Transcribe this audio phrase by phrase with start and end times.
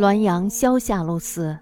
[0.00, 1.58] 滦阳萧下路寺，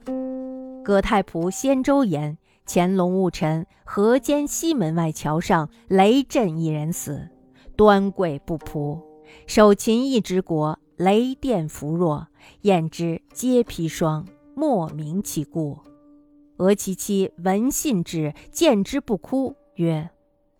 [0.84, 7.30] 葛太仆先周言：乾隆戊辰，河间西门外桥上雷震一人死，
[7.74, 9.02] 端贵不仆，
[9.48, 12.28] 守秦邑之国，雷电弗若，
[12.60, 14.24] 验之皆砒霜，
[14.54, 15.76] 莫名其故。
[16.58, 20.10] 俄其妻闻信之，见之不哭，曰：“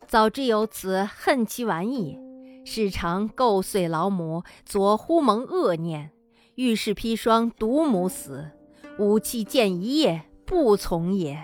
[0.08, 2.18] 早知有此，恨其晚矣。
[2.64, 6.10] 时常构碎老母，左忽蒙恶念。”
[6.58, 8.50] 遇事砒霜，独母死，
[8.98, 11.38] 武器见一夜，不从也。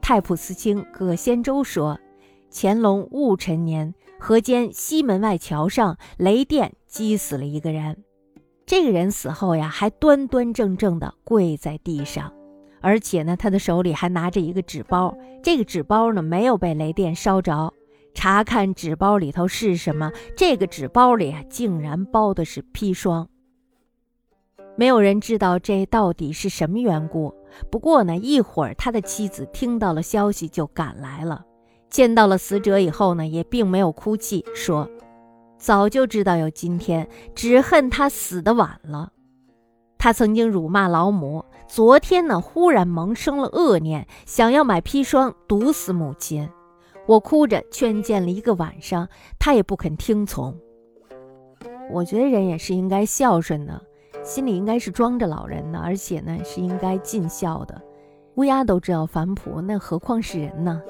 [0.00, 2.00] 太仆司卿葛先周说：
[2.50, 8.02] 乾隆戊辰年，河间西门外桥上雷电击死了一个人。
[8.66, 12.34] 这个人死后呀，还端端正正的跪在地上，
[12.80, 15.16] 而且呢，他的手里还拿着一个纸包。
[15.40, 17.72] 这个纸包呢，没有被雷电烧着。
[18.12, 20.10] 查看纸包里头是什么？
[20.36, 23.28] 这个纸包里啊，竟然包的是砒霜。
[24.76, 27.34] 没有人知道这到底是什么缘故。
[27.70, 31.44] 不过呢，一会儿他的妻子听到了消息就赶来了，
[31.90, 34.88] 见到了死者以后呢，也并没有哭泣，说
[35.58, 39.12] ：“早就知道有今天，只恨他死的晚了。
[39.98, 46.48] 他曾经辱骂老母，昨天呢，忽然萌生了恶念，想要买砒霜毒死母亲。
[47.06, 49.06] 我哭着劝谏了一个晚上，
[49.38, 50.56] 他也不肯听从。
[51.92, 53.80] 我觉得人也是应该孝顺的。”
[54.22, 57.80] 心里应该是装着老人的，而且呢是应该尽孝的。
[58.36, 60.80] 乌鸦都知道反哺，那何况是人呢？